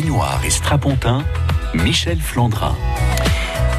[0.00, 1.22] Baignoire et Strapontin,
[1.74, 2.74] Michel Flandrin.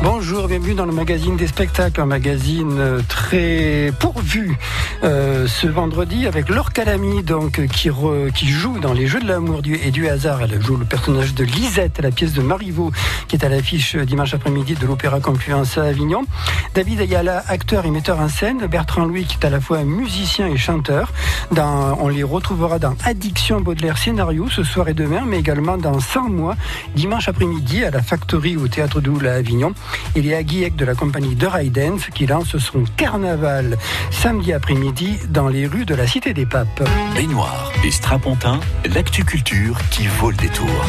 [0.04, 4.58] Bonjour, bienvenue dans le magazine des spectacles, un magazine euh, très pourvu
[5.04, 7.90] euh, ce vendredi avec Laure Calamy donc qui,
[8.34, 10.42] qui joue dans les Jeux de l'amour et du hasard.
[10.42, 12.92] Elle joue le personnage de Lisette, la pièce de Marivaux
[13.28, 16.26] qui est à l'affiche dimanche après-midi de l'Opéra Confluence à Avignon.
[16.74, 18.66] David Ayala, acteur et metteur en scène.
[18.66, 21.14] Bertrand Louis qui est à la fois musicien et chanteur.
[21.52, 26.00] Dans, on les retrouvera dans Addiction Baudelaire scénario ce soir et demain, mais également dans
[26.00, 26.56] 100 mois
[26.96, 29.74] dimanche après-midi à la Factory au Théâtre d'Oul à Avignon.
[30.16, 33.78] Il y a Guillec de la compagnie de Dance qui lance son carnaval
[34.10, 36.88] samedi après-midi dans les rues de la Cité des Papes.
[37.16, 38.60] Baignoire et Strapontin,
[38.94, 40.86] l'actu culture qui vaut le détour.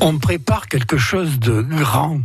[0.00, 2.20] On prépare quelque chose de grand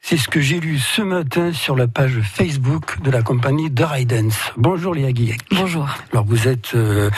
[0.00, 3.84] c'est ce que j'ai lu ce matin sur la page Facebook de la compagnie The
[3.84, 4.30] Ridens.
[4.56, 5.40] Bonjour Léa Guillec.
[5.50, 5.86] Bonjour.
[6.12, 7.10] Alors vous êtes euh,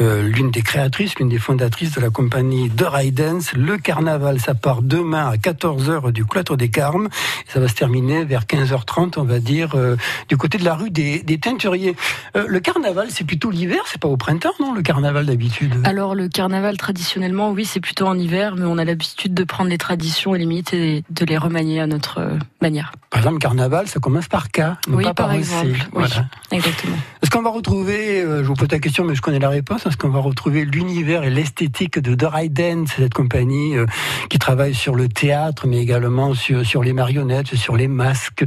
[0.00, 3.52] euh, l'une des créatrices, l'une des fondatrices de la compagnie The Ridens.
[3.54, 7.10] Le carnaval, ça part demain à 14h du Cloître des Carmes.
[7.48, 9.96] ça va se terminer vers 15h30, on va dire, euh,
[10.30, 11.96] du côté de la rue des, des Teinturiers.
[12.34, 15.74] le carnaval, c'est plutôt l'hiver, c'est pas au printemps, non Le carnaval d'habitude?
[15.84, 19.68] Alors le carnaval, traditionnellement, oui, c'est plutôt en hiver, mais on a l'habitude de prendre
[19.68, 22.92] les traditions et les mythes et de les remanier à notre manière.
[23.10, 25.88] Par exemple, carnaval, ça commence par K, oui, pas par, exemple.
[25.92, 26.26] Voilà.
[26.50, 26.96] exactement.
[27.22, 29.86] Est-ce qu'on va retrouver, euh, je vous pose la question, mais je connais la réponse,
[29.86, 33.86] est-ce qu'on va retrouver l'univers et l'esthétique de The Dance, cette compagnie euh,
[34.28, 38.44] qui travaille sur le théâtre, mais également sur, sur les marionnettes, sur les masques,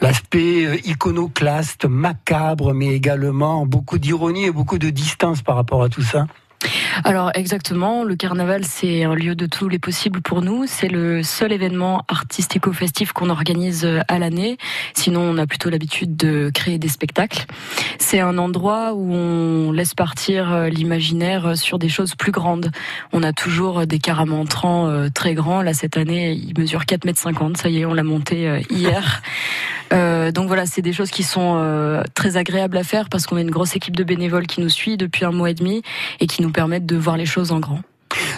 [0.00, 5.88] l'aspect euh, iconoclaste, macabre, mais également beaucoup d'ironie et beaucoup de distance par rapport à
[5.88, 6.26] tout ça?
[7.04, 10.64] Alors exactement, le carnaval c'est un lieu de tous les possibles pour nous.
[10.66, 14.58] C'est le seul événement artistico-festif qu'on organise euh, à l'année.
[14.94, 17.46] Sinon, on a plutôt l'habitude de créer des spectacles.
[17.98, 22.70] C'est un endroit où on laisse partir euh, l'imaginaire euh, sur des choses plus grandes.
[23.12, 25.62] On a toujours des caramantrants très grands.
[25.62, 27.56] Là cette année, il mesure 4 mètres 50.
[27.56, 29.22] Ça y est, on l'a monté hier.
[29.92, 33.36] Euh, donc voilà, c'est des choses qui sont euh, très agréables à faire parce qu'on
[33.36, 35.82] a une grosse équipe de bénévoles qui nous suit depuis un mois et demi
[36.20, 37.80] et qui nous permettent de voir les choses en grand.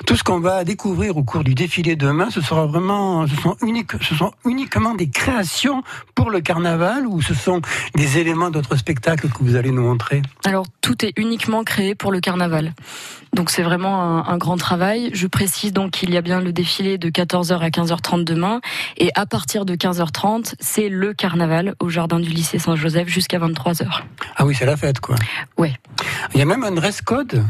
[0.06, 3.56] Tout ce qu'on va découvrir au cours du défilé demain, ce sera vraiment, ce sont,
[3.62, 5.82] unique, ce sont uniquement des créations
[6.14, 7.60] pour le carnaval ou ce sont
[7.94, 12.12] des éléments d'autres spectacles que vous allez nous montrer Alors tout est uniquement créé pour
[12.12, 12.74] le carnaval.
[13.34, 15.10] Donc c'est vraiment un, un, grand travail.
[15.14, 18.60] Je précise donc qu'il y a bien le défilé de 14h à 15h30 demain
[18.98, 23.86] et à partir de 15h30, c'est le carnaval au jardin du lycée Saint-Joseph jusqu'à 23h.
[24.36, 25.16] Ah oui, c'est la fête quoi.
[25.56, 25.72] Ouais.
[26.34, 27.42] Il y a même un dress code?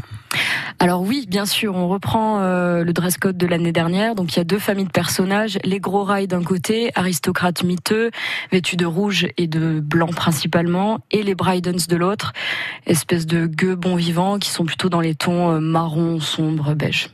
[0.79, 4.15] Alors oui, bien sûr, on reprend euh, le dress code de l'année dernière.
[4.15, 8.11] Donc il y a deux familles de personnages, les gros rails d'un côté, aristocrates miteux,
[8.51, 12.33] vêtus de rouge et de blanc principalement, et les Brydens de l'autre,
[12.85, 17.09] espèce de gueux bons vivants qui sont plutôt dans les tons euh, marron, sombre, beige.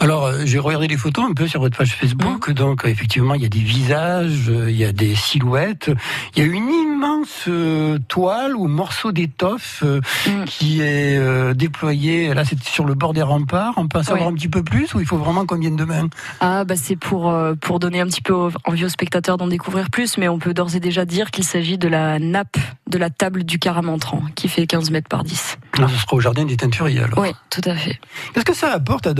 [0.00, 2.48] Alors, euh, j'ai regardé les photos un peu sur votre page Facebook.
[2.48, 2.54] Mmh.
[2.54, 5.90] Donc, effectivement, il y a des visages, euh, il y a des silhouettes.
[6.34, 10.44] Il y a une immense euh, toile ou morceau d'étoffe mmh.
[10.46, 12.34] qui est déployée.
[12.34, 13.74] Là, c'est sur le bord des remparts.
[13.76, 16.08] On peut en savoir un petit peu plus ou il faut vraiment qu'on vienne demain?
[16.40, 20.18] Ah, bah c'est pour pour donner un petit peu envie aux spectateurs d'en découvrir plus,
[20.18, 22.56] mais on peut d'ores et déjà dire qu'il s'agit de la nappe
[22.88, 25.58] de la table du caramantran qui fait 15 mètres par 10.
[25.78, 27.18] Ah, ce sera au jardin des teinturiers alors.
[27.18, 27.98] Oui, tout à fait.
[28.32, 29.14] Qu'est-ce que ça apporte à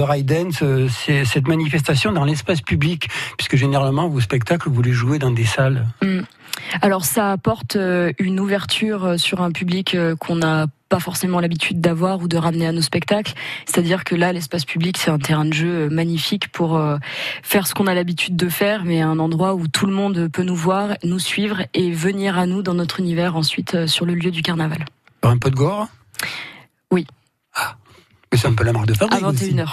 [0.51, 5.87] Cette manifestation dans l'espace public, puisque généralement vos spectacles, vous les jouez dans des salles
[6.03, 6.23] hmm.
[6.83, 11.41] Alors ça apporte euh, une ouverture euh, sur un public euh, qu'on n'a pas forcément
[11.41, 13.35] l'habitude d'avoir ou de ramener à nos spectacles.
[13.67, 16.81] C'est-à-dire que là, l'espace public, c'est un terrain de jeu magnifique pour
[17.43, 20.45] faire ce qu'on a l'habitude de faire, mais un endroit où tout le monde peut
[20.45, 24.31] nous voir, nous suivre et venir à nous dans notre univers ensuite sur le lieu
[24.31, 24.85] du carnaval.
[25.25, 25.89] Un peu de gore?
[26.93, 27.05] Oui.
[28.35, 29.23] C'est un peu la marque de fabrique.
[29.23, 29.69] À 21h.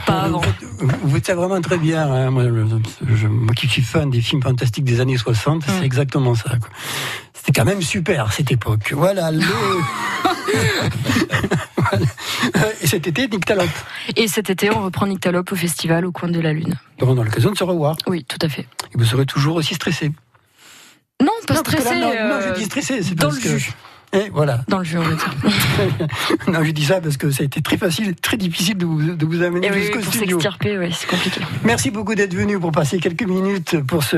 [0.06, 0.40] Pas avant.
[0.80, 2.10] Vous faites ça vraiment très bien.
[2.10, 2.30] Hein.
[2.30, 6.50] Moi, qui suis fan des films fantastiques des années 60, c'est exactement ça.
[7.34, 8.92] C'était quand même super cette époque.
[8.96, 9.30] Voilà.
[9.30, 9.42] Le...
[12.82, 13.44] Et cet été, Nick
[14.16, 16.74] Et cet été, on reprend Nick au festival au coin de la Lune.
[16.98, 17.96] Donc on a l'occasion de se revoir.
[18.06, 18.66] Oui, tout à fait.
[18.94, 20.12] Et vous serez toujours aussi stressé.
[21.22, 21.94] Non, pas stressé.
[21.94, 23.02] non, je dis stressé.
[23.02, 23.58] C'est dans le que...
[24.12, 24.62] Et voilà.
[24.68, 26.08] Dans le jeu, on va dire.
[26.48, 29.02] non, je dis ça parce que ça a été très facile, très difficile de vous,
[29.14, 30.40] de vous amener jusqu'au pour studio.
[30.40, 31.40] s'extirper, oui, c'est compliqué.
[31.64, 34.16] Merci beaucoup d'être venu pour passer quelques minutes pour ce,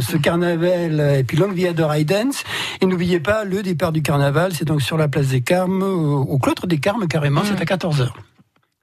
[0.00, 2.44] ce carnaval et puis longue vie à de Dance.
[2.80, 6.38] Et n'oubliez pas, le départ du carnaval, c'est donc sur la place des Carmes, au
[6.38, 8.10] cloître des Carmes carrément, c'est à 14h.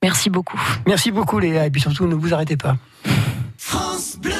[0.03, 0.59] Merci beaucoup.
[0.87, 2.75] Merci beaucoup Léa, et puis surtout ne vous arrêtez pas.
[3.57, 4.31] France Bleu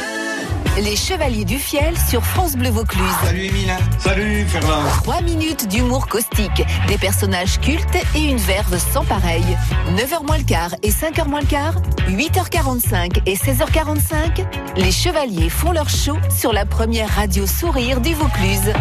[0.80, 3.04] Les Chevaliers du Fiel sur France Bleu Vaucluse.
[3.26, 3.74] Salut Emile.
[4.00, 4.84] Salut Fernand.
[5.04, 9.44] 3 minutes d'humour caustique, des personnages cultes et une verve sans pareil.
[9.98, 11.76] 9h moins le quart et 5h moins le quart,
[12.08, 14.46] 8h45 et 16h45,
[14.78, 18.72] les Chevaliers font leur show sur la première radio sourire du Vaucluse.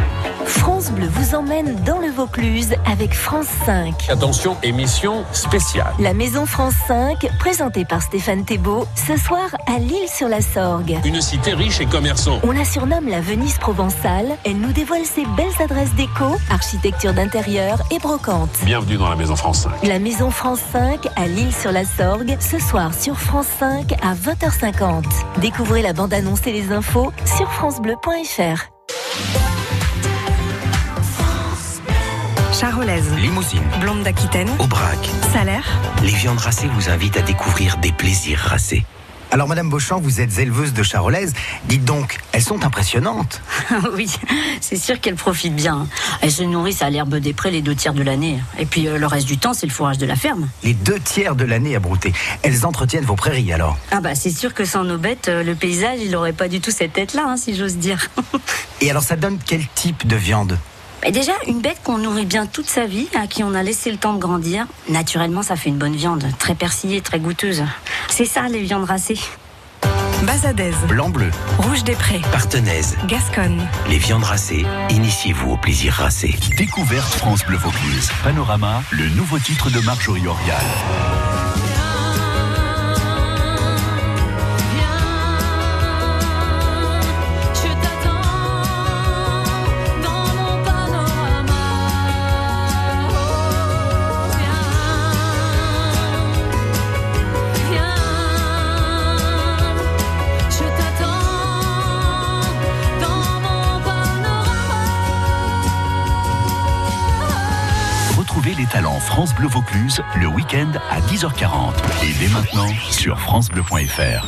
[0.47, 4.09] France Bleu vous emmène dans le Vaucluse avec France 5.
[4.09, 5.93] Attention, émission spéciale.
[5.99, 10.99] La Maison France 5, présentée par Stéphane Thébault, ce soir à Lille-sur-la-Sorgue.
[11.05, 12.41] Une cité riche et.
[12.43, 14.37] On la surnomme la Venise provençale.
[14.45, 18.51] Elle nous dévoile ses belles adresses déco, architecture d'intérieur et brocante.
[18.65, 19.89] Bienvenue dans la Maison France 5.
[19.89, 25.05] La Maison France 5 à Lille-sur-la-Sorgue, ce soir sur France 5 à 20h50.
[25.41, 28.71] Découvrez la bande-annonce et les infos sur francebleu.fr.
[32.53, 34.99] Charolaise, Limousine, blonde d'Aquitaine, Aubrac.
[35.33, 35.65] salaire.
[36.03, 38.85] Les viandes racées vous invitent à découvrir des plaisirs racés.
[39.33, 41.35] Alors, Madame Beauchamp, vous êtes éleveuse de charolaise.
[41.67, 43.41] Dites donc, elles sont impressionnantes.
[43.95, 44.11] oui,
[44.61, 45.87] c'est sûr qu'elles profitent bien.
[46.21, 48.41] Elles se nourrissent à l'herbe des prés les deux tiers de l'année.
[48.59, 50.49] Et puis euh, le reste du temps, c'est le fourrage de la ferme.
[50.65, 52.13] Les deux tiers de l'année à brouter.
[52.43, 53.79] Elles entretiennent vos prairies alors.
[53.93, 56.61] Ah bah c'est sûr que sans nos bêtes, euh, le paysage, il aurait pas du
[56.61, 58.09] tout cette tête-là, hein, si j'ose dire.
[58.81, 60.59] Et alors, ça donne quel type de viande?
[61.03, 63.91] Mais déjà, une bête qu'on nourrit bien toute sa vie, à qui on a laissé
[63.91, 67.65] le temps de grandir, naturellement, ça fait une bonne viande, très persillée, très goûteuse.
[68.09, 69.19] C'est ça, les viandes racées.
[70.25, 73.67] Bazadaise, Blanc-bleu, rouge des prés, partenaise, Gasconne.
[73.89, 74.67] les viandes racées.
[74.91, 76.35] Initiez-vous au plaisir racé.
[76.59, 78.11] Découverte France Bleu Vaucluse.
[78.23, 80.61] Panorama, le nouveau titre de Marjorie Orial.
[109.21, 114.27] France Bleu Vaucluse le week-end à 10h40 et dès maintenant sur francebleu.fr.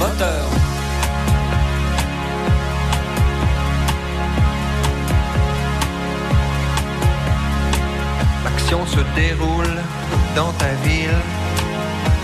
[0.00, 0.48] Moteur.
[8.42, 9.76] L'action se déroule
[10.34, 11.10] dans ta ville,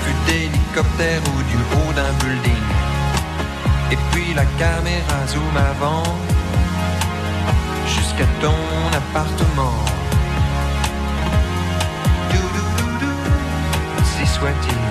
[0.03, 2.65] fut d'hélicoptère ou du haut d'un building.
[3.93, 6.03] Et puis la caméra zoom avant,
[7.87, 8.57] jusqu'à ton
[8.93, 9.92] appartement.
[14.25, 14.85] Si soit-il.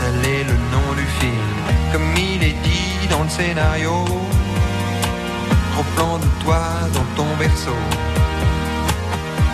[0.00, 1.54] Tel est le nom du film,
[1.92, 4.04] comme il est dit dans le scénario.
[5.72, 6.62] Gros plan de toi
[6.94, 7.82] dans ton berceau,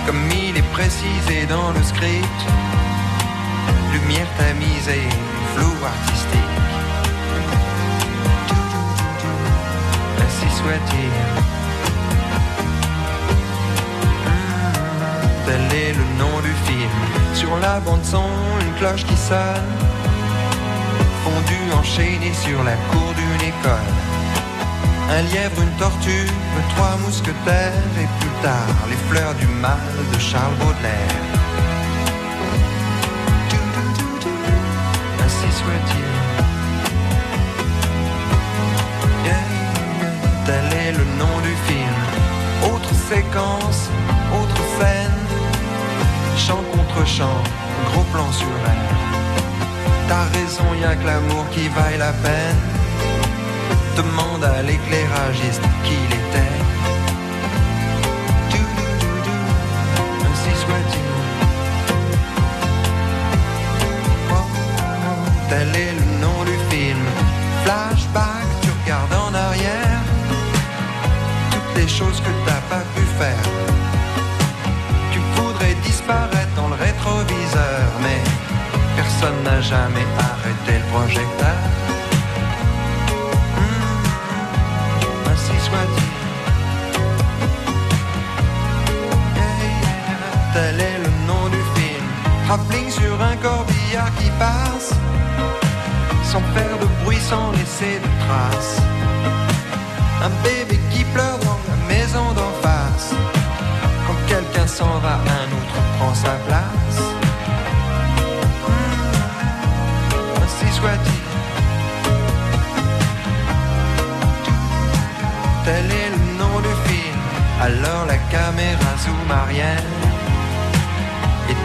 [0.06, 2.40] comme il est précisé dans le script.
[3.92, 5.08] Lumière tamisée,
[5.54, 6.52] flou artistique.
[10.22, 11.62] Ainsi soit-il.
[15.46, 16.90] Tel est le nom du film.
[17.34, 18.30] Sur la bande son,
[18.60, 19.70] une cloche qui sonne.
[21.24, 23.90] Fondu enchaîné sur la cour d'une école.
[25.10, 26.30] Un lièvre, une tortue,
[26.74, 31.18] trois mousquetaires et plus tard les fleurs du mal de Charles Baudelaire.
[35.24, 36.12] Ainsi soit-il.
[40.44, 42.74] Tel est le nom du film.
[42.74, 43.88] Autre séquence,
[44.34, 45.21] autre scène.
[46.92, 47.42] Chant contre chant,
[47.92, 48.96] gros plan sur elle.
[50.08, 52.56] T'as raison, y a que l'amour qui vaille la peine.
[53.96, 56.58] Demande à l'éclairagiste qui il était.
[58.50, 59.40] Doudoudou,
[60.28, 61.11] Ainsi soit-il.
[64.30, 67.04] Oh, oh, Tel est le nom du film.
[67.64, 70.00] Flashback, tu regardes en arrière.
[71.50, 72.84] Toutes les choses que t'as pas
[79.23, 81.59] personne n'a jamais arrêté le projecteur.
[83.57, 86.11] Hmm, Ainsi soit-il.
[90.55, 92.05] Tel est le nom du film.
[92.49, 94.91] Rappling sur un corbillard qui passe,
[96.25, 98.79] sans faire de bruit, sans laisser de traces.
[100.25, 100.62] Un bébé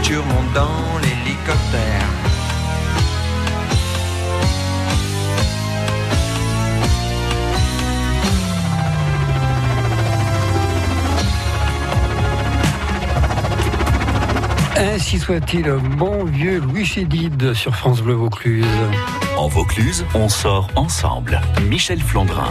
[0.07, 0.23] voiture
[0.53, 2.07] dans l'hélicoptère.
[14.77, 18.65] Ainsi soit-il, mon vieux Louis Chédid sur France Bleu Vaucluse.
[19.37, 21.41] En Vaucluse, on sort ensemble.
[21.67, 22.49] Michel Flandrin.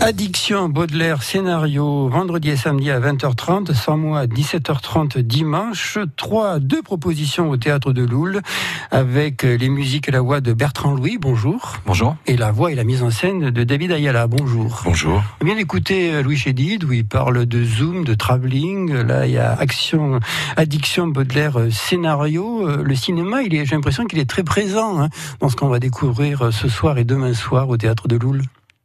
[0.00, 5.98] Addiction, Baudelaire, scénario, vendredi et samedi à 20h30, sans moi à 17h30 dimanche.
[6.16, 8.40] Trois, deux propositions au théâtre de Loul
[8.92, 11.74] avec les musiques et la voix de Bertrand Louis, bonjour.
[11.84, 12.16] Bonjour.
[12.26, 14.82] Et la voix et la mise en scène de David Ayala, bonjour.
[14.84, 15.22] Bonjour.
[15.42, 18.94] On vient d'écouter Louis Chédid où il parle de Zoom, de travelling.
[18.94, 20.20] Là, il y a action,
[20.56, 22.68] addiction, Baudelaire, euh, scénario.
[22.68, 25.08] Euh, Le cinéma, il est, j'ai l'impression qu'il est très présent hein,
[25.40, 28.44] dans ce qu'on va découvrir euh, ce soir et demain soir au théâtre de Loul.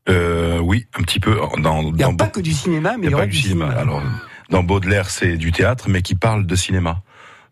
[0.10, 1.40] Euh, oui, un petit peu.
[1.58, 3.38] Dans, Il n'y a dans pas que du cinéma, mais il y a pas du
[3.38, 3.70] cinéma.
[3.70, 4.02] Alors,
[4.50, 7.02] dans Baudelaire, c'est du théâtre, mais qui parle de cinéma.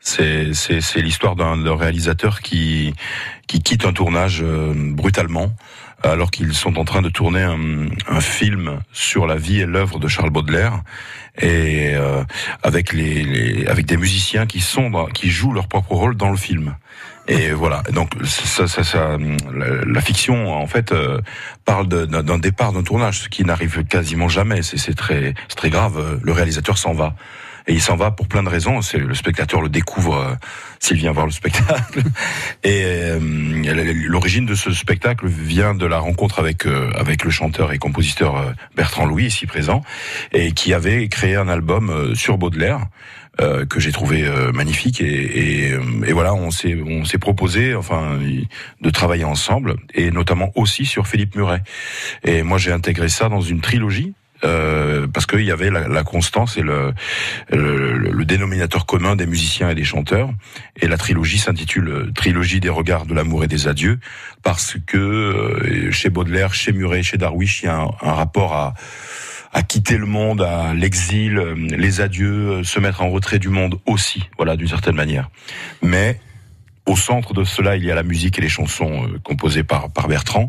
[0.03, 2.93] C'est c'est c'est l'histoire d'un réalisateur qui
[3.47, 5.53] qui quitte un tournage euh, brutalement
[6.03, 9.99] alors qu'ils sont en train de tourner un, un film sur la vie et l'œuvre
[9.99, 10.81] de Charles Baudelaire
[11.39, 12.23] et euh,
[12.63, 16.37] avec les, les avec des musiciens qui sont qui jouent leur propre rôle dans le
[16.37, 16.75] film.
[17.31, 17.81] Et voilà.
[17.93, 19.17] Donc ça, ça, ça,
[19.85, 21.21] la, fiction en fait euh,
[21.63, 24.61] parle d'un départ d'un tournage, ce qui n'arrive quasiment jamais.
[24.61, 26.19] C'est très très grave.
[26.21, 27.15] Le réalisateur s'en va.
[27.67, 28.81] Et il s'en va pour plein de raisons.
[28.81, 30.33] C'est le spectateur le découvre euh,
[30.79, 32.01] s'il vient voir le spectacle.
[32.63, 33.19] Et euh,
[34.07, 38.35] l'origine de ce spectacle vient de la rencontre avec euh, avec le chanteur et compositeur
[38.35, 39.83] euh, Bertrand Louis ici présent,
[40.33, 42.81] et qui avait créé un album euh, sur Baudelaire.
[43.41, 47.17] Euh, que j'ai trouvé euh, magnifique et, et, euh, et voilà on s'est on s'est
[47.17, 48.19] proposé enfin
[48.81, 51.63] de travailler ensemble et notamment aussi sur Philippe Muret
[52.23, 56.03] et moi j'ai intégré ça dans une trilogie euh, parce qu'il y avait la, la
[56.03, 56.93] constance et le,
[57.51, 60.31] le, le dénominateur commun des musiciens et des chanteurs.
[60.79, 63.99] Et la trilogie s'intitule euh, Trilogie des regards de l'amour et des adieux,
[64.41, 68.53] parce que euh, chez Baudelaire, chez Muret, chez Darwish, il y a un, un rapport
[68.53, 68.73] à
[69.53, 73.49] à quitter le monde, à l'exil, euh, les adieux, euh, se mettre en retrait du
[73.49, 75.29] monde aussi, voilà, d'une certaine manière.
[75.81, 76.19] Mais
[76.85, 79.91] au centre de cela, il y a la musique et les chansons euh, composées par,
[79.91, 80.47] par Bertrand,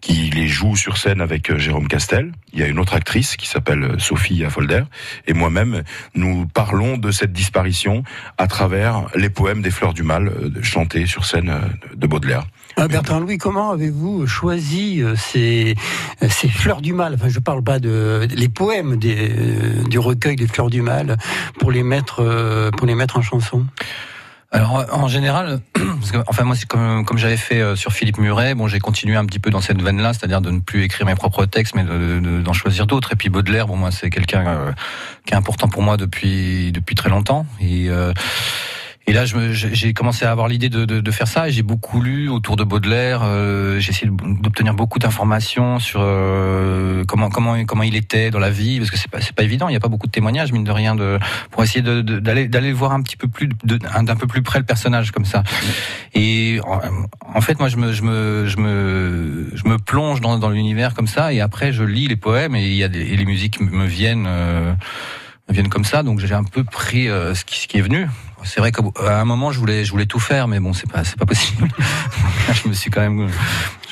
[0.00, 2.32] qui les joue sur scène avec Jérôme Castel.
[2.52, 4.82] Il y a une autre actrice qui s'appelle Sophie Affolder.
[5.26, 5.82] Et moi-même,
[6.14, 8.02] nous parlons de cette disparition
[8.38, 11.54] à travers les poèmes des Fleurs du Mal chantés sur scène
[11.94, 12.46] de Baudelaire.
[12.80, 15.74] Ah, Bertrand Louis, comment avez-vous choisi euh, ces,
[16.22, 17.14] euh, ces fleurs du mal?
[17.14, 21.16] Enfin, je parle pas de les poèmes des, euh, du recueil des fleurs du mal
[21.58, 23.66] pour les mettre euh, pour les mettre en chanson.
[24.50, 28.54] Alors en général, parce que, enfin moi comme comme j'avais fait euh, sur Philippe Muret,
[28.54, 31.14] bon j'ai continué un petit peu dans cette veine-là, c'est-à-dire de ne plus écrire mes
[31.16, 33.12] propres textes, mais de- de- d'en choisir d'autres.
[33.12, 34.72] Et puis Baudelaire, bon moi c'est quelqu'un euh,
[35.26, 37.44] qui est important pour moi depuis depuis très longtemps.
[37.60, 38.12] Et euh,
[39.08, 42.28] et là, j'ai commencé à avoir l'idée de, de, de faire ça j'ai beaucoup lu
[42.28, 43.22] autour de Baudelaire.
[43.24, 48.50] euh, j'ai essayé d'obtenir beaucoup d'informations sur euh, comment comment comment il était dans la
[48.50, 49.68] vie parce que c'est pas c'est pas évident.
[49.68, 51.18] Il n'y a pas beaucoup de témoignages mine de rien de
[51.50, 55.10] pour essayer d'aller d'aller voir un petit peu plus d'un peu plus près le personnage
[55.10, 55.42] comme ça.
[56.14, 56.60] Et
[57.34, 60.92] en, fait, moi, je me je me je me je me plonge dans, dans l'univers
[60.92, 63.24] comme ça et après je lis les poèmes et il y a des, et les
[63.24, 64.26] musiques me viennent.
[64.28, 64.74] euh,
[65.50, 68.06] viennent comme ça, donc j'ai un peu pris euh, ce, qui, ce qui est venu.
[68.44, 68.82] C'est vrai qu'à
[69.20, 71.68] un moment je voulais, je voulais tout faire, mais bon, c'est pas, c'est pas possible.
[72.52, 73.28] je me suis quand même,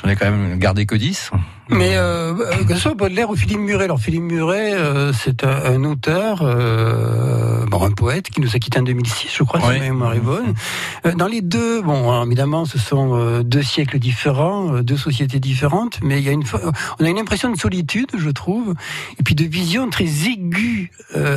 [0.02, 1.30] j'en ai quand même gardé que 10.
[1.68, 3.84] Mais euh, euh, que ce soit Baudelaire ou Philippe Muret.
[3.84, 8.58] Alors Philippe Muret, euh, c'est un, un auteur, euh, bon, un poète qui nous a
[8.60, 9.78] quittés en 2006, je crois, si Oui.
[9.80, 10.54] ma mémoire est bonne.
[11.16, 16.18] Dans les deux, bon, alors, évidemment, ce sont deux siècles différents, deux sociétés différentes, mais
[16.20, 16.44] il y a une,
[17.00, 18.74] on a une impression de solitude, je trouve,
[19.18, 20.92] et puis de vision très aiguë,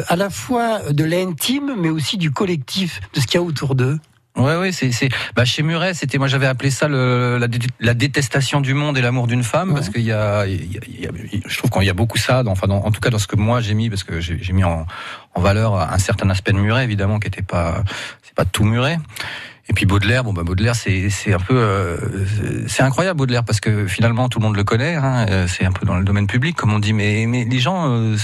[0.07, 3.73] à la fois de l'intime, mais aussi du collectif, de ce qu'il y a autour
[3.73, 3.97] d'eux.
[4.37, 7.57] Ouais, ouais, c'est, c'est, bah, chez Muret, c'était, moi, j'avais appelé ça le, la, dé-
[7.79, 10.81] la détestation du monde et l'amour d'une femme, parce qu'il y a, il y a-
[10.87, 11.11] il y a-
[11.45, 13.27] je trouve qu'il y a beaucoup ça, dans, enfin, dans- en tout cas, dans ce
[13.27, 14.85] que moi j'ai mis, parce que j'ai, j'ai mis en,
[15.33, 17.83] en valeur un certain aspect de Muret, évidemment, qui était pas,
[18.23, 18.97] c'est pas tout Muret.
[19.67, 21.97] Et puis Baudelaire, bon bah Baudelaire c'est c'est un peu euh,
[22.67, 25.71] c'est incroyable Baudelaire parce que finalement tout le monde le connaît, hein, euh, c'est un
[25.71, 28.15] peu dans le domaine public comme on dit, mais mais les gens euh,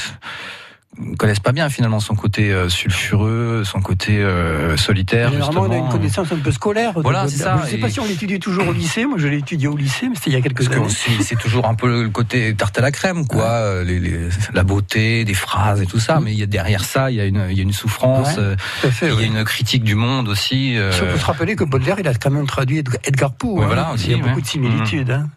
[1.17, 5.31] connaissent pas bien finalement son côté euh, sulfureux, son côté euh, solitaire.
[5.31, 6.93] Généralement, on a une connaissance un peu scolaire.
[6.95, 7.29] Voilà, Baudelaire.
[7.29, 9.05] c'est ça, Je ne sais et- pas si on l'étudie toujours au lycée.
[9.05, 10.89] Moi, je l'ai étudié au lycée, mais c'était il y a quelques Parce années.
[10.89, 13.43] c'est c'est toujours un peu le côté tarte à la crème, quoi.
[13.45, 16.19] euh, Les, les- la beauté des phrases et tout ça.
[16.21, 18.37] Mais il y a derrière ça, il y a une, il y a une souffrance.
[18.37, 18.55] Ouais, euh,
[18.91, 20.77] fait, il y a une critique du monde aussi.
[20.77, 23.53] euh, Il faut se rappeler que Baudelaire, il a quand même traduit Edgar- Poe.
[23.55, 23.67] Ouais, hein.
[23.67, 25.11] voilà, aussi, il y a beaucoup de similitudes.
[25.11, 25.27] hein.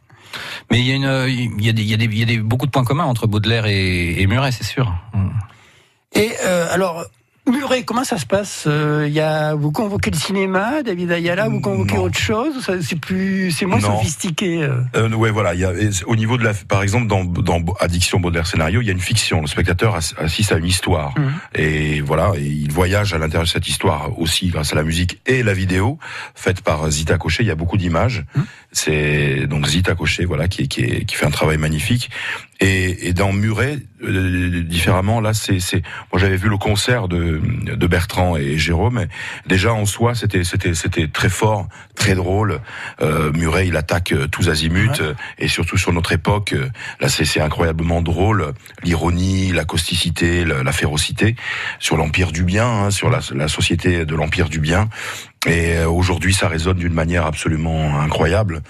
[0.71, 2.23] Mais il y a une, il y a des, il y a des, il y
[2.23, 4.93] a des- beaucoup de points communs entre Baudelaire et, et Muret, c'est sûr.
[6.15, 7.05] Et euh, alors,
[7.47, 11.49] Muret, comment ça se passe Euh, il y a, Vous convoquez le cinéma, David Ayala,
[11.49, 12.03] vous convoquez Non.
[12.05, 13.97] autre chose C'est plus, c'est moins Non.
[13.97, 14.63] sophistiqué.
[14.63, 14.83] euh?
[14.97, 15.55] Euh, ouais, voilà.
[15.55, 15.73] Y a,
[16.07, 19.01] au niveau de la, par exemple, dans, dans Addiction Baudelaire scénario, il y a une
[19.01, 19.41] fiction.
[19.41, 21.19] Le spectateur ass- assiste à une histoire.
[21.19, 21.33] Mhm.
[21.55, 25.19] Et voilà, et il voyage à l'intérieur de cette histoire aussi grâce à la musique
[25.25, 25.99] et la vidéo
[26.35, 27.45] faite par Zita Cochet.
[27.45, 28.25] Il y a beaucoup d'images.
[28.71, 32.11] C'est donc Zita Cochet, voilà, qui, qui, qui fait un travail magnifique.
[32.61, 35.81] Et, et dans Muret, euh, différemment, là, c'est, c'est,
[36.13, 38.99] moi j'avais vu le concert de, de Bertrand et Jérôme.
[38.99, 39.09] Et
[39.49, 42.61] déjà en soi, c'était, c'était, c'était très fort, très drôle.
[43.01, 45.01] Euh, Muret, il attaque euh, tous azimuts, Ouais.
[45.01, 46.69] euh, et surtout sur notre époque, euh,
[47.01, 48.53] là, c'est, c'est incroyablement drôle.
[48.83, 51.37] L'ironie, la causticité, la, la férocité
[51.79, 54.89] sur l'empire du bien, hein, sur la, la société de l'empire du bien.
[55.47, 58.61] Et euh, aujourd'hui, ça résonne d'une manière absolument incroyable.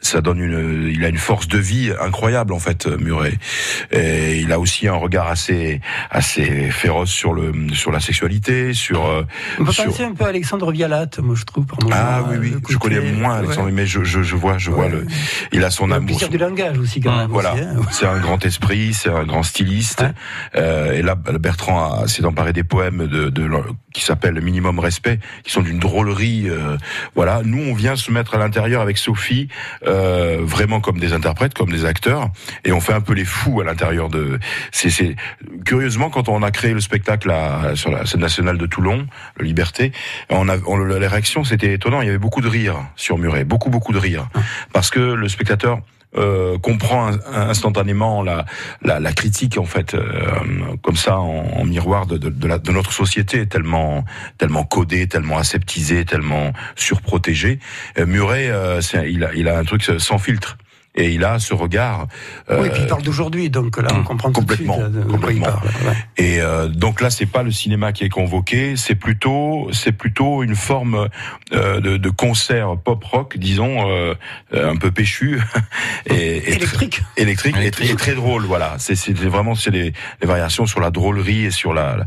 [0.00, 3.32] Ça donne une, il a une force de vie incroyable en fait, Muret.
[3.90, 5.80] Et il a aussi un regard assez,
[6.10, 9.06] assez féroce sur le, sur la sexualité, sur.
[9.06, 9.22] euh,
[9.58, 11.64] On peut sur- penser un peu à Alexandre Vialat, moi je trouve.
[11.66, 13.72] Par Ah oui, oui, je connais moins Alexandre, ouais.
[13.72, 15.06] mais je, je, je vois, je vois le.
[15.50, 16.06] Il a son Le amour.
[16.08, 17.30] plaisir du langage aussi, quand même.
[17.30, 17.80] Voilà, hein.
[17.90, 20.04] c'est un grand esprit, c'est un grand styliste.
[20.54, 23.50] Euh, et là, Bertrand a- s'est emparé des poèmes de, de,
[23.92, 26.17] qui s'appellent Minimum Respect, qui sont d'une drôlerie.
[26.22, 26.76] Euh,
[27.14, 29.48] voilà, nous on vient se mettre à l'intérieur avec Sophie,
[29.86, 32.30] euh, vraiment comme des interprètes, comme des acteurs,
[32.64, 34.38] et on fait un peu les fous à l'intérieur de.
[34.72, 35.16] C'est,
[35.64, 39.06] curieusement quand on a créé le spectacle à- sur la scène nationale de Toulon,
[39.38, 39.92] le Liberté,
[40.30, 42.00] on a, on, les réactions c'était étonnant.
[42.02, 44.28] Il y avait beaucoup de rire sur Muret, beaucoup beaucoup de rire,
[44.72, 45.80] parce que le spectateur
[46.16, 47.18] euh, comprend in-
[47.50, 48.46] instantanément la,
[48.82, 50.00] la, la critique en fait euh,
[50.82, 54.04] comme ça en, en miroir de, de, de, la, de notre société tellement
[54.38, 57.58] tellement codée, tellement aseptisée, tellement surprotégée.
[57.98, 60.56] Euh, euh, il a il a un truc sans filtre.
[61.00, 62.08] Et il a ce regard.
[62.50, 64.84] euh, Oui, et puis il parle d'aujourd'hui, donc là on comprend tout de suite complètement,
[64.84, 65.46] euh, de, quoi il complètement.
[65.46, 65.86] parle.
[65.88, 65.96] ouais.
[66.16, 70.42] Et euh, donc là, c'est pas le cinéma qui est convoqué, c'est plutôt, c'est plutôt
[70.42, 71.08] une forme
[71.52, 74.14] euh, de, de concert pop rock, disons, euh,
[74.54, 75.40] euh, un peu péchu
[76.06, 77.02] et, et très- Électrique.
[77.16, 77.86] électrique, et, Électrique.
[77.88, 78.44] très- et très drôle.
[78.44, 82.06] Voilà, c'est c'est vraiment c'est les, les variations sur la drôlerie et sur la la,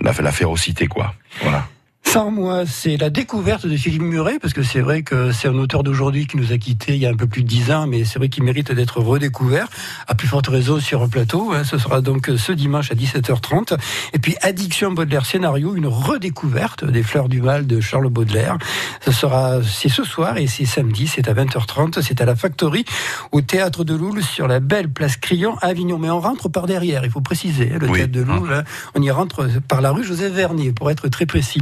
[0.00, 1.14] la, la férocité, quoi.
[1.42, 1.66] Voilà.
[2.14, 5.82] Moi, c'est la découverte de Philippe Muret, parce que c'est vrai que c'est un auteur
[5.82, 8.04] d'aujourd'hui qui nous a quittés il y a un peu plus de dix ans, mais
[8.04, 9.68] c'est vrai qu'il mérite d'être redécouvert,
[10.06, 11.52] à plus forte raison sur un plateau.
[11.52, 11.64] hein.
[11.64, 13.78] Ce sera donc ce dimanche à 17h30.
[14.12, 18.58] Et puis Addiction Baudelaire Scénario, une redécouverte des Fleurs du Mal de Charles Baudelaire.
[19.00, 22.84] Ce sera, c'est ce soir et c'est samedi, c'est à 20h30, c'est à la Factory,
[23.32, 25.98] au Théâtre de Loul, sur la belle place Crillon à Avignon.
[25.98, 27.98] Mais on rentre par derrière, il faut préciser, hein, le Oui.
[27.98, 31.26] Théâtre de Loul, hein, on y rentre par la rue Joseph Vernier, pour être très
[31.26, 31.60] précis.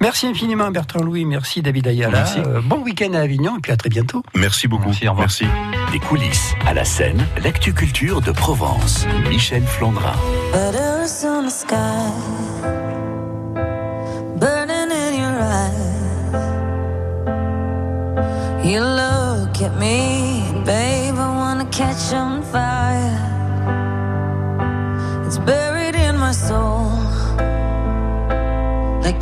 [0.00, 2.18] Merci infiniment Bertrand Louis, merci David Ayala.
[2.18, 2.40] Merci.
[2.40, 4.22] Euh, bon week-end à Avignon et puis à très bientôt.
[4.34, 4.86] Merci beaucoup.
[4.86, 5.14] Merci, au.
[5.14, 5.44] Merci.
[5.92, 9.06] Des coulisses à la scène, l'actu culture de Provence.
[9.28, 10.12] Michel Flandrin.
[18.64, 23.18] You look at me, babe, I wanna catch on fire.
[25.26, 26.92] It's buried in my soul,
[29.02, 29.20] like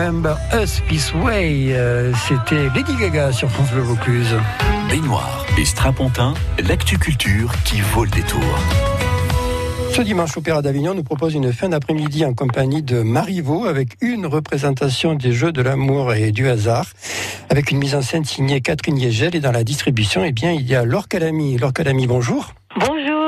[0.00, 1.72] remember us this way.
[1.72, 4.34] Euh, C'était Lady Gaga sur France Bleu Vaucluse.
[4.88, 6.34] Baignoire et strapontin,
[6.68, 8.40] l'actu culture qui vaut le détour.
[9.92, 14.24] Ce dimanche, l'Opéra d'Avignon nous propose une fin d'après-midi en compagnie de Marivaux avec une
[14.26, 16.86] représentation des Jeux de l'amour et du hasard,
[17.50, 20.66] avec une mise en scène signée Catherine Yegel et dans la distribution, eh bien, il
[20.66, 21.58] y a Laure Calamy.
[21.58, 22.54] Laure Calamy, bonjour.
[22.76, 23.19] Bonjour.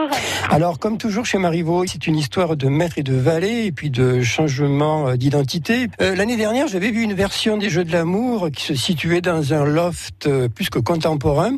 [0.54, 3.88] Alors, comme toujours chez Marivaux, c'est une histoire de maître et de valet et puis
[3.88, 5.86] de changement euh, d'identité.
[6.02, 9.54] Euh, L'année dernière, j'avais vu une version des Jeux de l'amour qui se situait dans
[9.54, 11.52] un loft euh, plus que contemporain.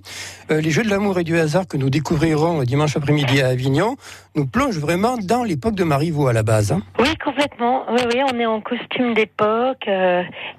[0.49, 3.97] Les Jeux de l'amour et du hasard que nous découvrirons dimanche après-midi à Avignon
[4.37, 6.71] nous plongent vraiment dans l'époque de Marivaux à la base.
[6.71, 6.83] hein.
[6.99, 7.85] Oui, complètement.
[7.91, 9.89] Oui, oui, on est en costume d'époque.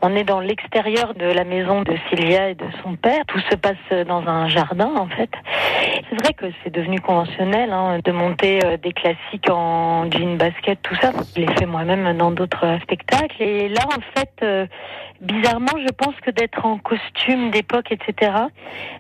[0.02, 3.22] on est dans l'extérieur de la maison de Sylvia et de son père.
[3.28, 5.30] Tout se passe dans un jardin, en fait.
[6.10, 10.80] C'est vrai que c'est devenu conventionnel hein, de monter euh, des classiques en jean basket,
[10.82, 11.12] tout ça.
[11.36, 13.42] Je l'ai fait moi-même dans d'autres spectacles.
[13.42, 14.66] Et là, en fait, euh,
[15.22, 18.32] bizarrement, je pense que d'être en costume d'époque, etc.,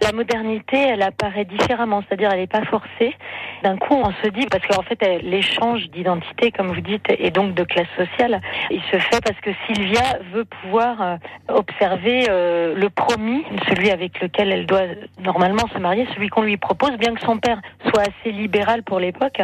[0.01, 2.04] la modernité, elle apparaît différemment.
[2.08, 3.15] C'est-à-dire, elle n'est pas forcée.
[3.63, 7.54] D'un coup, on se dit, parce qu'en fait, l'échange d'identité, comme vous dites, et donc
[7.54, 11.17] de classe sociale, il se fait parce que Sylvia veut pouvoir euh,
[11.49, 14.86] observer euh, le promis, celui avec lequel elle doit
[15.19, 18.99] normalement se marier, celui qu'on lui propose, bien que son père soit assez libéral pour
[18.99, 19.41] l'époque,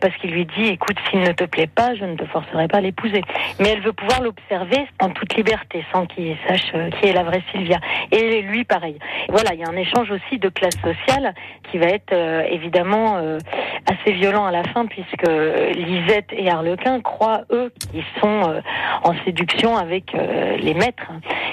[0.00, 2.78] parce qu'il lui dit, écoute, s'il ne te plaît pas, je ne te forcerai pas
[2.78, 3.22] à l'épouser.
[3.60, 7.22] Mais elle veut pouvoir l'observer en toute liberté, sans qu'il sache euh, qui est la
[7.22, 7.78] vraie Sylvia.
[8.10, 8.98] Et lui, pareil.
[9.28, 11.34] Voilà, il y a un échange aussi de classe sociale
[11.70, 13.38] qui va être euh, évidemment euh,
[13.86, 15.26] assez violent à la fin, puisque
[15.74, 18.62] Lisette et Harlequin croient, eux, qu'ils sont
[19.02, 21.10] en séduction avec les maîtres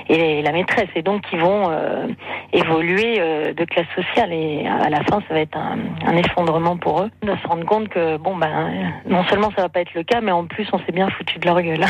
[0.07, 1.69] et la maîtresse, et donc ils vont
[2.53, 3.17] évoluer
[3.53, 4.31] de classe sociale.
[4.31, 7.65] Et à la fin, ça va être un, un effondrement pour eux, de se rendre
[7.65, 10.67] compte que, bon, ben, non seulement ça va pas être le cas, mais en plus,
[10.71, 11.85] on s'est bien foutu de leur gueule.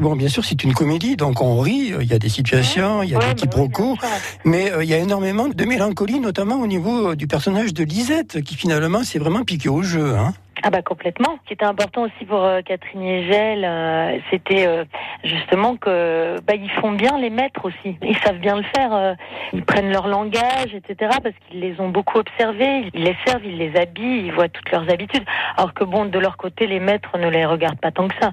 [0.00, 3.10] Bon, bien sûr, c'est une comédie, donc on rit, il y a des situations, il
[3.10, 3.96] y a des quiproquos,
[4.44, 7.84] mais euh, il y a énormément de mélancolie, notamment au niveau euh, du personnage de
[7.84, 10.16] Lisette, qui finalement s'est vraiment piqué au jeu.
[10.16, 10.34] Hein.
[10.64, 11.38] Ah bah complètement.
[11.42, 14.84] Ce qui était important aussi pour euh, Catherine Yegel, euh, c'était euh,
[15.22, 17.96] justement que bah, ils font bien les maîtres aussi.
[18.02, 18.92] Ils savent bien le faire.
[18.92, 19.14] euh,
[19.52, 21.16] ils prennent leur langage, etc.
[21.22, 22.90] Parce qu'ils les ont beaucoup observés.
[22.92, 25.24] Ils les servent, ils les habillent, ils voient toutes leurs habitudes.
[25.56, 28.32] Alors que bon, de leur côté, les maîtres ne les regardent pas tant que ça.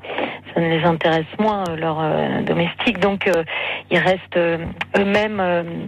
[0.53, 2.99] Ça ne les intéresse moins euh, leurs domestiques.
[2.99, 3.29] Donc
[3.91, 4.37] ils restent
[4.97, 5.41] eux-mêmes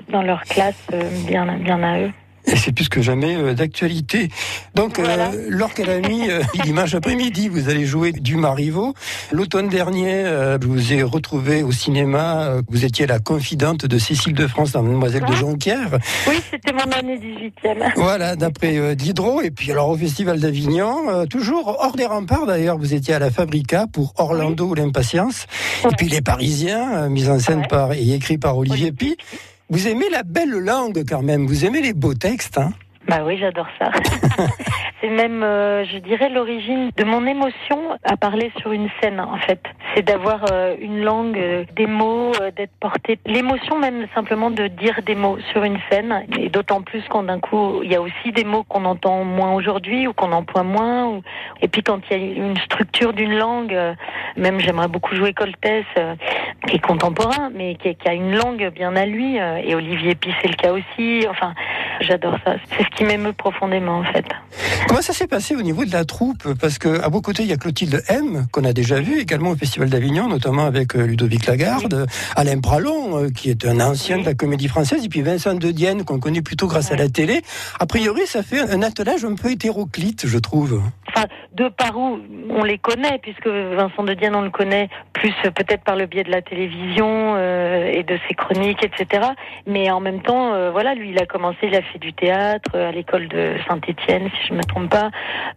[0.09, 0.87] dans leur classe,
[1.27, 2.11] bien bien à eux.
[2.47, 4.29] Et c'est plus que jamais euh, d'actualité.
[4.73, 8.93] Donc, euh, Laure Calamy, euh, dimanche après-midi, vous allez jouer du Marivaux.
[9.31, 12.45] L'automne dernier, euh, je vous ai retrouvé au cinéma.
[12.45, 15.97] euh, Vous étiez la confidente de Cécile de France dans Mademoiselle de Jonquière.
[16.27, 17.91] Oui, c'était mon année 18e.
[17.97, 19.41] Voilà, d'après euh, Diderot.
[19.41, 23.19] Et puis alors au Festival d'Avignon, euh, toujours hors des remparts d'ailleurs, vous étiez à
[23.19, 25.47] la Fabrica pour Orlando l'Impatience.
[25.83, 29.17] Et puis Les Parisiens, euh, mise en scène par et écrit par Olivier Pi.
[29.69, 32.57] Vous aimez la belle langue quand même, vous aimez les beaux textes.
[32.57, 32.71] Hein
[33.07, 33.89] Bah oui, j'adore ça.
[35.01, 39.37] c'est même, euh, je dirais, l'origine de mon émotion à parler sur une scène, en
[39.37, 39.61] fait.
[39.95, 43.17] C'est d'avoir euh, une langue, euh, des mots, d'être porté.
[43.25, 46.25] L'émotion même simplement de dire des mots sur une scène.
[46.37, 49.53] Et d'autant plus quand d'un coup, il y a aussi des mots qu'on entend moins
[49.53, 51.05] aujourd'hui ou qu'on emploie moins.
[51.07, 51.21] ou-
[51.61, 53.77] Et puis quand il y a une structure d'une langue,
[54.35, 55.85] même j'aimerais beaucoup jouer Coltès,
[56.67, 59.37] qui est contemporain, mais qui, qui a une langue bien à lui.
[59.37, 61.25] et Olivier Pi, c'est le cas aussi.
[61.29, 61.53] Enfin,
[62.01, 62.55] j'adore ça.
[62.71, 64.25] C'est ce qui m'émeut profondément, en fait.
[64.87, 66.53] Comment ça s'est passé au niveau de la troupe?
[66.59, 69.51] Parce que à vos côtés, il y a Clotilde M, qu'on a déjà vu également
[69.51, 74.17] au Festival d'Avignon, notamment avec euh, Ludovic Lagarde, Alain Pralon, euh, qui est un ancien
[74.17, 77.07] de la comédie française, et puis Vincent de Dienne, qu'on connaît plutôt grâce à la
[77.07, 77.41] télé.
[77.79, 80.81] A priori, ça fait un attelage un peu hétéroclite, je trouve.
[81.09, 85.33] Enfin, de par où on les connaît, puisque Vincent de Dienne, on le connaît plus
[85.55, 89.27] peut-être par le biais de la télévision euh, et de ses chroniques, etc.
[89.65, 92.71] Mais en même temps, euh, voilà, lui, il a commencé, il a fait du théâtre
[92.75, 95.09] euh, à l'école de Saint-Étienne, si je ne me trompe pas.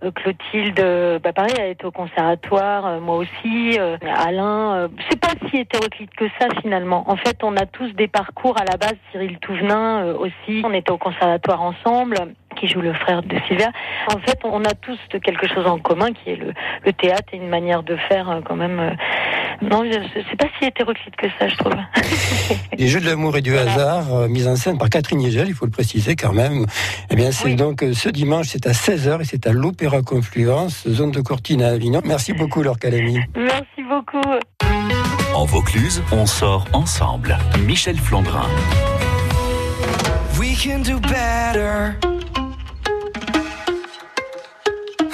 [0.02, 3.78] Euh, Clotilde, euh, bah pareil, elle était au conservatoire, moi aussi.
[4.16, 7.04] Alain, c'est pas si hétéroclite que ça finalement.
[7.08, 8.96] En fait, on a tous des parcours à la base.
[9.12, 13.70] Cyril Touvenin aussi, on était au conservatoire ensemble qui joue le frère de Sylvia.
[14.08, 16.52] En fait, on a tous quelque chose en commun qui est le,
[16.84, 18.78] le théâtre et une manière de faire euh, quand même.
[18.78, 18.90] euh,
[19.62, 19.82] Non,
[20.14, 21.72] c'est pas si hétéroclite que ça, je trouve.
[22.78, 25.54] Les Jeux de l'amour et du hasard, euh, mise en scène par Catherine Yegel, il
[25.54, 26.66] faut le préciser quand même.
[27.10, 31.10] Eh bien, c'est donc ce dimanche, c'est à 16h et c'est à l'Opéra Confluence, zone
[31.12, 32.02] de Courtine à Avignon.
[32.04, 33.20] Merci beaucoup, Laure Calamy.
[33.36, 34.20] Merci beaucoup.
[35.34, 37.38] En Vaucluse, on sort ensemble.
[37.66, 38.46] Michel Flandrin.
[40.38, 41.94] We can do better.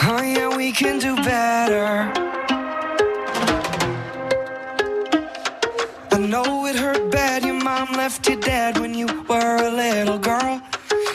[0.09, 2.13] Oh yeah, we can do better.
[6.13, 7.45] I know it hurt bad.
[7.45, 10.63] Your mom left your dad when you were a little girl.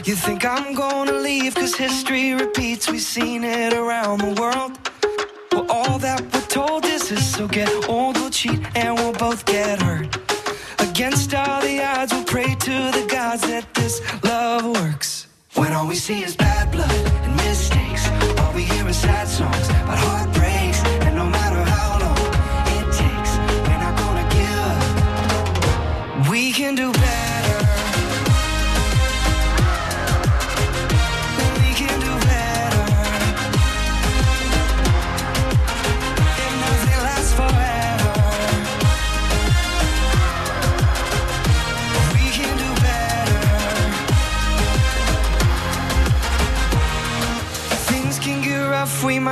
[0.03, 4.77] You think I'm gonna leave cause history repeats, we've seen it around the world.
[5.53, 9.45] Well, all that we're told is this, so get old, we'll cheat, and we'll both
[9.45, 10.17] get hurt.
[10.79, 15.27] Against all the odds, we'll pray to the gods that this love works.
[15.53, 17.10] When all we see is bad blood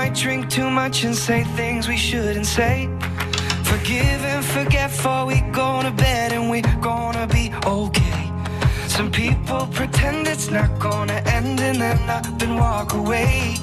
[0.10, 2.89] might drink too much and say things we shouldn't say.
[3.63, 8.32] Forgive and forget before we go to bed and we're gonna be okay.
[8.88, 13.56] Some people pretend it's not gonna end and then up and walk away.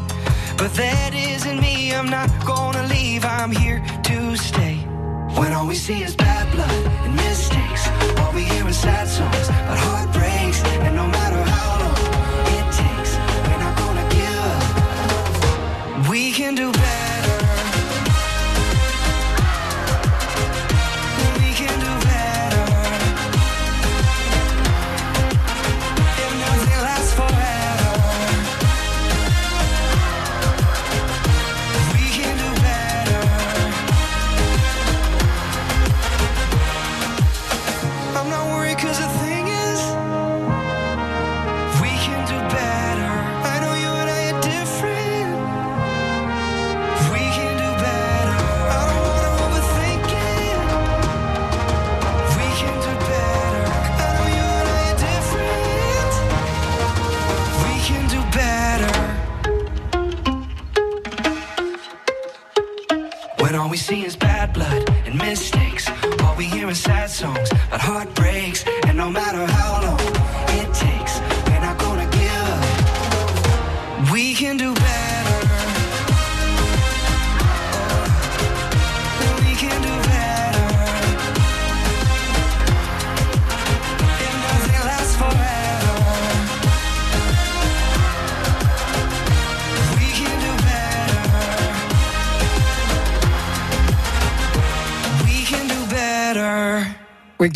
[0.57, 4.77] But that isn't me, I'm not gonna leave, I'm here to stay.
[5.39, 6.71] When all we see is bad blood
[7.05, 7.89] and mistakes,
[8.21, 10.36] all we hear is sad songs about heartbreaks,
[16.47, 16.86] into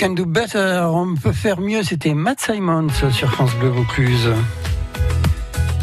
[0.00, 4.30] can do better, on peut faire mieux, c'était Matt Simons sur France Bleu Vaucluse.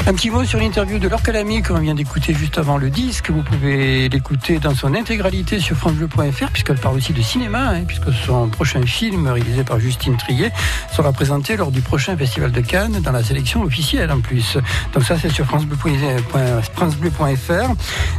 [0.08, 3.30] Un petit mot sur l'interview de Laure Calamy qu'on vient d'écouter juste avant le disque.
[3.30, 8.14] Vous pouvez l'écouter dans son intégralité sur francebleu.fr puisqu'elle parle aussi de cinéma, hein, puisque
[8.14, 10.50] son prochain film réalisé par Justine Trier
[10.94, 14.58] sera présenté lors du prochain Festival de Cannes dans la sélection officielle en plus.
[14.94, 16.64] Donc ça c'est sur francebleu.fr.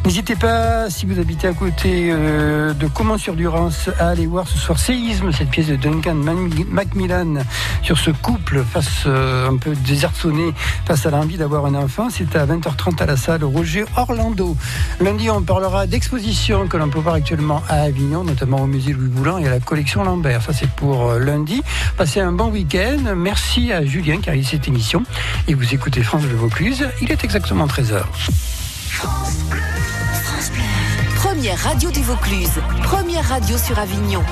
[0.04, 4.78] N'hésitez pas, si vous habitez à côté euh, de Comment-sur-Durance, à aller voir ce soir
[4.78, 6.16] Séisme, cette pièce de Duncan
[6.70, 7.36] Macmillan
[7.82, 10.52] sur ce couple face euh, un peu désarçonné
[10.84, 11.77] face à l'envie d'avoir un
[12.10, 14.56] C'est à 20h30 à la salle Roger Orlando.
[15.00, 19.08] Lundi, on parlera d'expositions que l'on peut voir actuellement à Avignon, notamment au musée Louis
[19.08, 20.42] Boulan et à la collection Lambert.
[20.42, 21.62] Ça, c'est pour euh, lundi.
[21.96, 23.14] Passez un bon week-end.
[23.16, 25.02] Merci à Julien qui a réalisé cette émission.
[25.46, 26.88] Et vous écoutez France de Vaucluse.
[27.00, 28.02] Il est exactement 13h.
[31.16, 34.22] Première radio du Vaucluse, première radio sur Avignon.